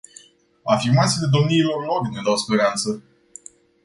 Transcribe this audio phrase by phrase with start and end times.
[0.63, 3.03] Afirmațiile domniilor lor ne dau speranță.